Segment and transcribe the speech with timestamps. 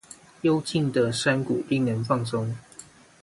[0.41, 2.55] 幽靜的山谷令人放鬆